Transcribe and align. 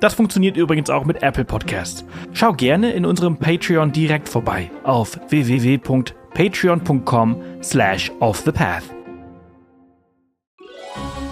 Das 0.00 0.14
funktioniert 0.14 0.56
übrigens 0.56 0.90
auch 0.90 1.04
mit 1.04 1.22
Apple 1.22 1.44
Podcasts. 1.44 2.04
Schau 2.32 2.52
gerne 2.52 2.90
in 2.92 3.06
unserem 3.06 3.38
Patreon 3.38 3.92
direkt 3.92 4.28
vorbei 4.28 4.68
auf 4.84 5.18
www.patreon.com 5.30 7.36
slash 7.62 8.12
offthepath. 8.20 8.82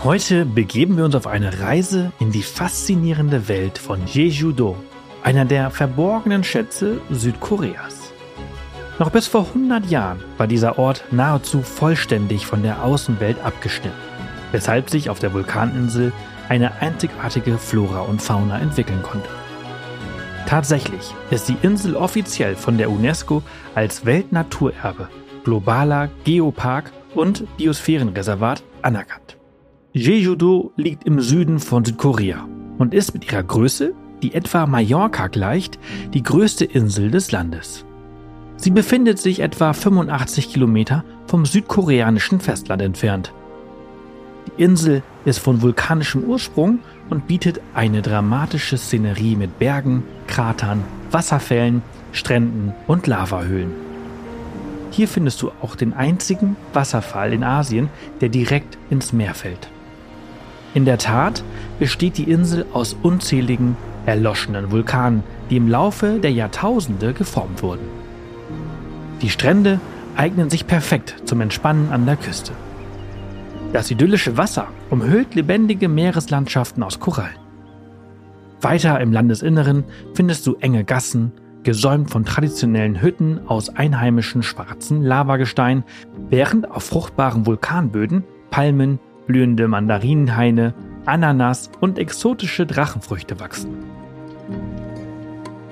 Heute 0.02 0.46
begeben 0.46 0.96
wir 0.96 1.04
uns 1.04 1.14
auf 1.14 1.26
eine 1.26 1.60
Reise 1.60 2.12
in 2.20 2.30
die 2.30 2.42
faszinierende 2.42 3.48
Welt 3.48 3.76
von 3.78 4.06
Jeju-do, 4.06 4.76
einer 5.22 5.44
der 5.46 5.70
verborgenen 5.70 6.44
Schätze 6.44 7.00
Südkoreas. 7.10 8.12
Noch 8.98 9.10
bis 9.10 9.26
vor 9.26 9.46
100 9.48 9.86
Jahren 9.86 10.22
war 10.36 10.46
dieser 10.46 10.78
Ort 10.78 11.04
nahezu 11.10 11.62
vollständig 11.62 12.46
von 12.46 12.62
der 12.62 12.84
Außenwelt 12.84 13.42
abgeschnitten, 13.42 13.96
weshalb 14.54 14.88
sich 14.88 15.10
auf 15.10 15.18
der 15.18 15.34
Vulkaninsel 15.34 16.12
eine 16.48 16.80
einzigartige 16.80 17.58
Flora 17.58 18.02
und 18.02 18.22
Fauna 18.22 18.60
entwickeln 18.60 19.02
konnte. 19.02 19.28
Tatsächlich 20.46 21.12
ist 21.30 21.48
die 21.48 21.56
Insel 21.62 21.96
offiziell 21.96 22.54
von 22.54 22.78
der 22.78 22.88
UNESCO 22.88 23.42
als 23.74 24.06
Weltnaturerbe, 24.06 25.08
globaler 25.42 26.08
Geopark 26.22 26.92
und 27.16 27.44
Biosphärenreservat 27.56 28.62
anerkannt. 28.80 29.38
Jeju-do 29.92 30.72
liegt 30.76 31.04
im 31.04 31.20
Süden 31.20 31.58
von 31.58 31.84
Südkorea 31.84 32.46
und 32.78 32.94
ist 32.94 33.12
mit 33.12 33.30
ihrer 33.30 33.42
Größe, 33.42 33.92
die 34.22 34.34
etwa 34.34 34.66
Mallorca 34.66 35.26
gleicht, 35.26 35.80
die 36.12 36.22
größte 36.22 36.64
Insel 36.64 37.10
des 37.10 37.32
Landes. 37.32 37.84
Sie 38.56 38.70
befindet 38.70 39.18
sich 39.18 39.40
etwa 39.40 39.72
85 39.72 40.52
Kilometer 40.52 41.02
vom 41.26 41.44
südkoreanischen 41.44 42.38
Festland 42.38 42.82
entfernt 42.82 43.32
die 44.46 44.62
Insel 44.62 45.02
ist 45.24 45.38
von 45.38 45.62
vulkanischem 45.62 46.24
Ursprung 46.24 46.80
und 47.10 47.26
bietet 47.26 47.60
eine 47.74 48.02
dramatische 48.02 48.76
Szenerie 48.76 49.36
mit 49.36 49.58
Bergen, 49.58 50.02
Kratern, 50.26 50.84
Wasserfällen, 51.10 51.82
Stränden 52.12 52.72
und 52.86 53.06
Lavahöhlen. 53.06 53.72
Hier 54.90 55.08
findest 55.08 55.42
du 55.42 55.50
auch 55.60 55.74
den 55.74 55.92
einzigen 55.92 56.56
Wasserfall 56.72 57.32
in 57.32 57.42
Asien, 57.42 57.88
der 58.20 58.28
direkt 58.28 58.78
ins 58.90 59.12
Meer 59.12 59.34
fällt. 59.34 59.68
In 60.72 60.84
der 60.84 60.98
Tat 60.98 61.42
besteht 61.78 62.18
die 62.18 62.30
Insel 62.30 62.66
aus 62.72 62.96
unzähligen 63.02 63.76
erloschenen 64.06 64.70
Vulkanen, 64.70 65.22
die 65.50 65.56
im 65.56 65.68
Laufe 65.68 66.18
der 66.20 66.32
Jahrtausende 66.32 67.12
geformt 67.12 67.62
wurden. 67.62 67.86
Die 69.22 69.30
Strände 69.30 69.80
eignen 70.16 70.50
sich 70.50 70.66
perfekt 70.66 71.16
zum 71.24 71.40
Entspannen 71.40 71.90
an 71.90 72.06
der 72.06 72.16
Küste. 72.16 72.52
Das 73.74 73.90
idyllische 73.90 74.36
Wasser 74.36 74.68
umhüllt 74.88 75.34
lebendige 75.34 75.88
Meereslandschaften 75.88 76.84
aus 76.84 77.00
Korallen. 77.00 77.40
Weiter 78.60 79.00
im 79.00 79.12
Landesinneren 79.12 79.82
findest 80.14 80.46
du 80.46 80.54
enge 80.60 80.84
Gassen, 80.84 81.32
gesäumt 81.64 82.08
von 82.08 82.24
traditionellen 82.24 83.02
Hütten 83.02 83.40
aus 83.48 83.70
einheimischen 83.70 84.44
schwarzen 84.44 85.02
Lavagestein, 85.02 85.82
während 86.30 86.70
auf 86.70 86.84
fruchtbaren 86.84 87.46
Vulkanböden 87.46 88.22
Palmen, 88.52 89.00
blühende 89.26 89.66
Mandarinenhaine, 89.66 90.72
Ananas 91.04 91.68
und 91.80 91.98
exotische 91.98 92.66
Drachenfrüchte 92.66 93.40
wachsen. 93.40 93.74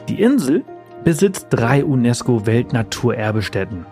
Die 0.08 0.20
Insel 0.20 0.64
besitzt 1.04 1.46
drei 1.50 1.84
UNESCO-Weltnaturerbestätten: 1.84 3.86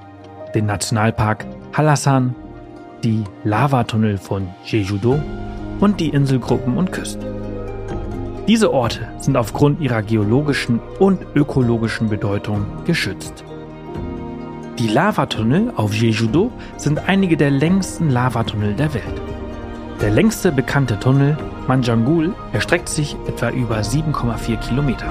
den 0.56 0.66
Nationalpark 0.66 1.46
Hallasan, 1.74 2.34
die 3.04 3.24
Lavatunnel 3.44 4.18
von 4.18 4.48
Jeju-do 4.64 5.20
und 5.80 6.00
die 6.00 6.10
Inselgruppen 6.10 6.76
und 6.76 6.92
Küsten. 6.92 7.24
Diese 8.46 8.72
Orte 8.72 9.08
sind 9.18 9.36
aufgrund 9.36 9.80
ihrer 9.80 10.02
geologischen 10.02 10.80
und 10.98 11.20
ökologischen 11.34 12.08
Bedeutung 12.08 12.66
geschützt. 12.84 13.44
Die 14.78 14.88
Lavatunnel 14.88 15.72
auf 15.76 15.94
Jeju-do 15.94 16.50
sind 16.76 17.08
einige 17.08 17.36
der 17.36 17.50
längsten 17.50 18.10
Lavatunnel 18.10 18.74
der 18.74 18.92
Welt. 18.94 19.20
Der 20.00 20.10
längste 20.10 20.50
bekannte 20.50 20.98
Tunnel, 20.98 21.36
Manjangul, 21.68 22.34
erstreckt 22.52 22.88
sich 22.88 23.16
etwa 23.28 23.50
über 23.50 23.80
7,4 23.80 24.56
Kilometer. 24.56 25.06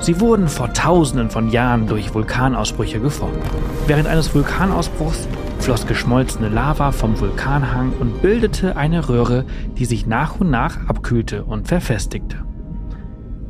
Sie 0.00 0.20
wurden 0.20 0.48
vor 0.48 0.70
tausenden 0.74 1.30
von 1.30 1.48
Jahren 1.48 1.86
durch 1.86 2.12
Vulkanausbrüche 2.12 3.00
geformt. 3.00 3.42
Während 3.86 4.06
eines 4.06 4.34
Vulkanausbruchs 4.34 5.26
floss 5.64 5.86
geschmolzene 5.86 6.50
Lava 6.50 6.92
vom 6.92 7.18
Vulkanhang 7.18 7.94
und 7.98 8.20
bildete 8.20 8.76
eine 8.76 9.08
Röhre, 9.08 9.46
die 9.78 9.86
sich 9.86 10.06
nach 10.06 10.38
und 10.38 10.50
nach 10.50 10.88
abkühlte 10.88 11.42
und 11.44 11.68
verfestigte. 11.68 12.44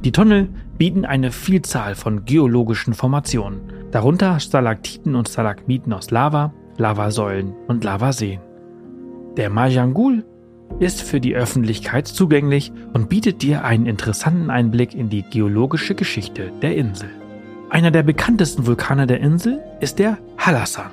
Die 0.04 0.12
Tunnel 0.12 0.48
bieten 0.78 1.04
eine 1.04 1.32
Vielzahl 1.32 1.96
von 1.96 2.24
geologischen 2.24 2.94
Formationen, 2.94 3.62
darunter 3.90 4.38
Stalaktiten 4.38 5.16
und 5.16 5.28
Stalagmiten 5.28 5.92
aus 5.92 6.12
Lava, 6.12 6.54
Lavasäulen 6.76 7.52
und 7.66 7.82
Lavaseen. 7.82 8.40
Der 9.36 9.50
Majangul 9.50 10.24
ist 10.78 11.02
für 11.02 11.18
die 11.18 11.34
Öffentlichkeit 11.34 12.06
zugänglich 12.06 12.70
und 12.92 13.08
bietet 13.08 13.42
dir 13.42 13.64
einen 13.64 13.86
interessanten 13.86 14.50
Einblick 14.50 14.94
in 14.94 15.08
die 15.08 15.22
geologische 15.22 15.96
Geschichte 15.96 16.52
der 16.62 16.76
Insel. 16.76 17.10
Einer 17.70 17.90
der 17.90 18.04
bekanntesten 18.04 18.68
Vulkane 18.68 19.08
der 19.08 19.18
Insel 19.18 19.58
ist 19.80 19.98
der 19.98 20.18
Hallasan. 20.38 20.92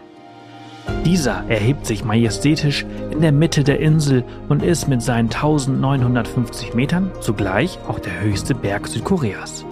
Dieser 1.06 1.44
erhebt 1.48 1.86
sich 1.86 2.06
majestätisch 2.06 2.86
in 3.12 3.22
der 3.22 3.32
Mitte 3.32 3.64
der 3.64 3.80
Insel 3.80 4.24
und 4.50 4.64
ist 4.64 4.88
mit 4.88 5.02
seinen 5.02 5.30
1950 5.34 6.74
Metern 6.74 7.12
zugleich 7.20 7.80
auch 7.88 8.00
der 8.00 8.22
höchste 8.22 8.54
Berg 8.54 8.88
Südkoreas. 8.88 9.66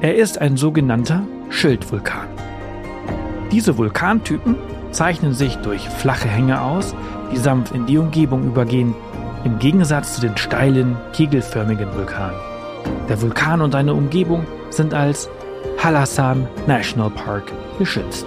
Er 0.00 0.16
ist 0.16 0.40
ein 0.40 0.56
sogenannter 0.56 1.22
Schildvulkan. 1.48 2.28
Diese 3.52 3.78
Vulkantypen 3.78 4.56
zeichnen 4.90 5.34
sich 5.34 5.56
durch 5.56 5.88
flache 5.88 6.28
Hänge 6.28 6.60
aus, 6.60 6.94
die 7.32 7.36
sanft 7.38 7.74
in 7.74 7.86
die 7.86 7.98
Umgebung 7.98 8.44
übergehen, 8.44 8.94
im 9.44 9.58
Gegensatz 9.58 10.16
zu 10.16 10.20
den 10.20 10.36
steilen, 10.36 10.96
kegelförmigen 11.12 11.94
Vulkanen. 11.94 12.36
Der 13.08 13.22
Vulkan 13.22 13.60
und 13.60 13.72
seine 13.72 13.94
Umgebung 13.94 14.44
sind 14.70 14.92
als 14.92 15.28
Hallasan 15.78 16.48
National 16.66 17.10
Park 17.10 17.52
geschützt. 17.78 18.26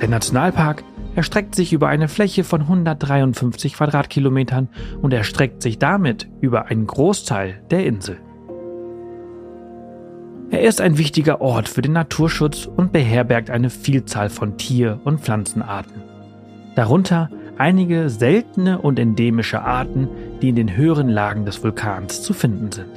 Der 0.00 0.08
Nationalpark 0.08 0.84
erstreckt 1.14 1.54
sich 1.54 1.72
über 1.72 1.88
eine 1.88 2.08
Fläche 2.08 2.44
von 2.44 2.62
153 2.62 3.74
Quadratkilometern 3.74 4.68
und 5.00 5.12
erstreckt 5.12 5.62
sich 5.62 5.78
damit 5.78 6.28
über 6.40 6.66
einen 6.66 6.86
Großteil 6.86 7.62
der 7.70 7.86
Insel. 7.86 8.18
Er 10.50 10.62
ist 10.62 10.80
ein 10.80 10.98
wichtiger 10.98 11.40
Ort 11.40 11.68
für 11.68 11.82
den 11.82 11.92
Naturschutz 11.92 12.66
und 12.66 12.92
beherbergt 12.92 13.50
eine 13.50 13.70
Vielzahl 13.70 14.30
von 14.30 14.56
Tier- 14.56 15.00
und 15.04 15.20
Pflanzenarten. 15.20 16.02
Darunter 16.76 17.30
einige 17.58 18.08
seltene 18.10 18.78
und 18.78 18.98
endemische 18.98 19.62
Arten, 19.62 20.08
die 20.42 20.50
in 20.50 20.56
den 20.56 20.76
höheren 20.76 21.08
Lagen 21.08 21.44
des 21.44 21.62
Vulkans 21.62 22.22
zu 22.22 22.34
finden 22.34 22.72
sind. 22.72 22.88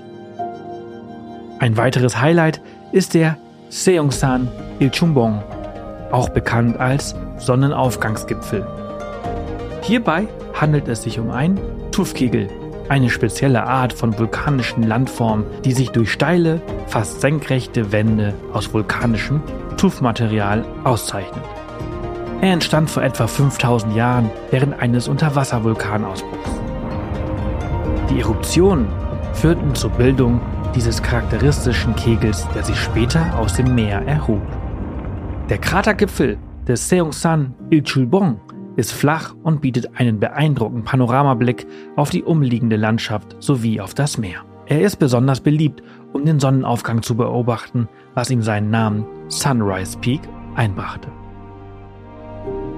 Ein 1.60 1.78
weiteres 1.78 2.20
Highlight 2.22 2.62
ist 2.92 3.14
der 3.14 3.38
Seongsan 3.70 4.48
Ilchumbong, 4.80 5.44
auch 6.12 6.30
bekannt 6.30 6.80
als 6.80 7.16
Sonnenaufgangsgipfel. 7.38 8.66
Hierbei 9.82 10.28
handelt 10.54 10.88
es 10.88 11.04
sich 11.04 11.20
um 11.20 11.32
einen 11.32 11.60
Tuffkegel, 11.92 12.50
eine 12.90 13.10
spezielle 13.10 13.64
Art 13.64 13.94
von 13.94 14.18
vulkanischen 14.18 14.84
Landform, 14.84 15.46
die 15.66 15.74
sich 15.74 15.92
durch 15.92 16.12
steile, 16.12 16.62
fast 16.88 17.22
senkrechte 17.22 17.92
Wände 17.92 18.34
aus 18.54 18.74
vulkanischem 18.74 19.42
Tuffmaterial 19.78 20.66
auszeichnet. 20.84 21.44
Er 22.42 22.54
entstand 22.54 22.90
vor 22.90 23.04
etwa 23.04 23.28
5000 23.28 23.96
Jahren 23.96 24.30
während 24.52 24.80
eines 24.80 25.08
Unterwasservulkanausbruchs. 25.08 26.52
Die 28.10 28.22
Eruptionen 28.22 28.88
führten 29.34 29.76
zur 29.76 29.90
Bildung 29.92 30.40
dieses 30.76 31.02
charakteristischen 31.02 31.96
Kegels, 31.96 32.48
der 32.54 32.64
sich 32.64 32.80
später 32.80 33.38
aus 33.38 33.54
dem 33.54 33.74
Meer 33.74 34.02
erhob. 34.06 34.42
Der 35.50 35.60
Kratergipfel 35.60 36.38
des 36.68 36.90
Seongsan 36.90 37.56
Ilchulbong 37.70 38.42
ist 38.76 38.92
flach 38.92 39.34
und 39.44 39.62
bietet 39.62 39.98
einen 39.98 40.20
beeindruckenden 40.20 40.84
Panoramablick 40.84 41.66
auf 41.96 42.10
die 42.10 42.24
umliegende 42.24 42.76
Landschaft 42.76 43.38
sowie 43.40 43.80
auf 43.80 43.94
das 43.94 44.18
Meer. 44.18 44.44
Er 44.66 44.82
ist 44.82 44.98
besonders 44.98 45.40
beliebt, 45.40 45.82
um 46.12 46.26
den 46.26 46.42
Sonnenaufgang 46.42 47.02
zu 47.02 47.16
beobachten, 47.16 47.88
was 48.14 48.30
ihm 48.30 48.42
seinen 48.42 48.72
Namen 48.72 49.06
Sunrise 49.30 49.98
Peak 50.00 50.20
einbrachte. 50.56 51.08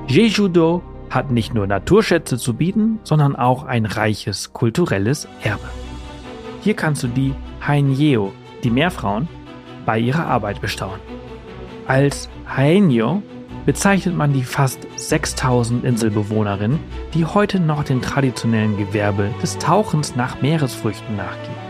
Jeju-do 0.07 0.83
hat 1.09 1.31
nicht 1.31 1.55
nur 1.55 1.65
Naturschätze 1.65 2.37
zu 2.37 2.53
bieten, 2.53 2.99
sondern 3.03 3.35
auch 3.35 3.63
ein 3.63 3.87
reiches 3.87 4.53
kulturelles 4.53 5.27
Erbe. 5.41 5.69
Hier 6.61 6.75
kannst 6.75 7.01
du 7.01 7.07
die 7.07 7.33
Haenyeo, 7.67 8.31
die 8.63 8.69
Meerfrauen, 8.69 9.27
bei 9.87 9.97
ihrer 9.97 10.27
Arbeit 10.27 10.61
bestaunen. 10.61 10.99
Als 11.87 12.29
Haenyo 12.55 13.21
bezeichnet 13.65 14.15
man 14.15 14.33
die 14.33 14.43
fast 14.43 14.79
6000 14.95 15.83
Inselbewohnerinnen, 15.83 16.79
die 17.13 17.25
heute 17.25 17.59
noch 17.59 17.83
dem 17.83 18.01
traditionellen 18.01 18.75
Gewerbe 18.77 19.29
des 19.41 19.59
Tauchens 19.59 20.15
nach 20.15 20.41
Meeresfrüchten 20.41 21.15
nachgehen. 21.15 21.69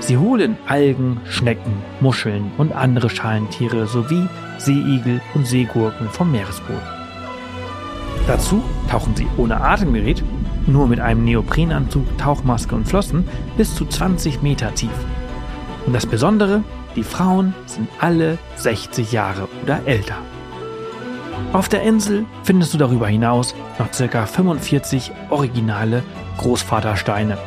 Sie 0.00 0.18
holen 0.18 0.58
Algen, 0.66 1.20
Schnecken, 1.24 1.72
Muscheln 2.00 2.50
und 2.58 2.72
andere 2.72 3.08
Schalentiere 3.08 3.86
sowie 3.86 4.28
Seeigel 4.58 5.20
und 5.34 5.46
Seegurken 5.46 6.08
vom 6.10 6.32
Meeresboden. 6.32 6.82
Dazu 8.26 8.62
tauchen 8.90 9.16
sie 9.16 9.26
ohne 9.36 9.60
Atemgerät, 9.60 10.22
nur 10.66 10.86
mit 10.86 11.00
einem 11.00 11.24
Neoprenanzug, 11.24 12.18
Tauchmaske 12.18 12.74
und 12.74 12.86
Flossen 12.86 13.26
bis 13.56 13.74
zu 13.74 13.86
20 13.86 14.42
Meter 14.42 14.74
tief. 14.74 14.90
Und 15.86 15.94
das 15.94 16.06
Besondere, 16.06 16.62
die 16.96 17.04
Frauen 17.04 17.54
sind 17.66 17.88
alle 18.00 18.38
60 18.56 19.12
Jahre 19.12 19.48
oder 19.62 19.80
älter. 19.86 20.16
Auf 21.52 21.68
der 21.68 21.82
Insel 21.82 22.24
findest 22.44 22.74
du 22.74 22.78
darüber 22.78 23.08
hinaus 23.08 23.54
noch 23.78 23.90
ca. 23.90 24.26
45 24.26 25.12
originale 25.30 26.02
Großvatersteine. 26.38 27.38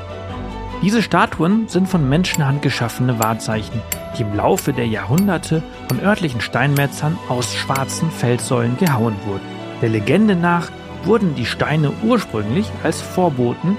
Diese 0.81 1.01
Statuen 1.01 1.67
sind 1.67 1.87
von 1.87 2.07
Menschenhand 2.07 2.61
geschaffene 2.61 3.17
Wahrzeichen, 3.19 3.81
die 4.17 4.23
im 4.23 4.35
Laufe 4.35 4.73
der 4.73 4.87
Jahrhunderte 4.87 5.63
von 5.87 5.99
örtlichen 5.99 6.41
Steinmetzern 6.41 7.17
aus 7.29 7.55
schwarzen 7.55 8.11
Felssäulen 8.11 8.77
gehauen 8.77 9.15
wurden. 9.25 9.45
Der 9.81 9.89
Legende 9.89 10.35
nach 10.35 10.69
wurden 11.03 11.35
die 11.35 11.45
Steine 11.45 11.91
ursprünglich 12.03 12.69
als 12.83 13.01
Vorboten 13.01 13.77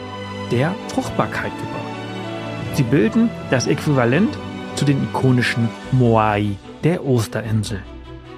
der 0.50 0.74
Fruchtbarkeit 0.88 1.52
gebaut. 1.58 1.86
Sie 2.74 2.82
bilden 2.82 3.30
das 3.50 3.66
Äquivalent 3.66 4.36
zu 4.76 4.84
den 4.84 5.02
ikonischen 5.02 5.68
Moai 5.92 6.56
der 6.84 7.04
Osterinsel. 7.04 7.82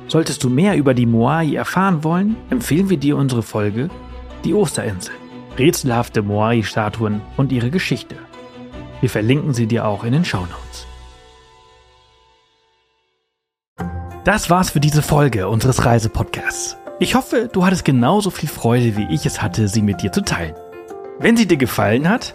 Solltest 0.06 0.43
du 0.43 0.49
mehr 0.49 0.76
über 0.76 0.94
die 0.94 1.06
Moai 1.06 1.55
erfahren 1.55 2.02
wollen, 2.02 2.37
empfehlen 2.49 2.88
wir 2.88 2.96
dir 2.96 3.17
unsere 3.17 3.43
Folge 3.43 3.90
Die 4.44 4.55
Osterinsel. 4.55 5.14
Rätselhafte 5.58 6.23
Moai-Statuen 6.23 7.20
und 7.37 7.50
ihre 7.50 7.70
Geschichte. 7.70 8.14
Wir 9.00 9.11
verlinken 9.11 9.52
sie 9.52 9.67
dir 9.67 9.87
auch 9.87 10.05
in 10.05 10.12
den 10.12 10.25
Shownotes. 10.25 10.87
Das 14.25 14.50
war's 14.50 14.70
für 14.70 14.81
diese 14.81 15.02
Folge 15.02 15.49
unseres 15.49 15.85
Reisepodcasts. 15.85 16.76
Ich 17.00 17.14
hoffe, 17.14 17.49
du 17.52 17.64
hattest 17.64 17.85
genauso 17.85 18.31
viel 18.31 18.49
Freude, 18.49 18.96
wie 18.96 19.06
ich 19.12 19.25
es 19.25 19.40
hatte, 19.40 19.69
sie 19.69 19.82
mit 19.82 20.02
dir 20.02 20.12
zu 20.12 20.23
teilen. 20.23 20.55
Wenn 21.19 21.37
sie 21.37 21.46
dir 21.46 21.56
gefallen 21.56 22.08
hat, 22.08 22.35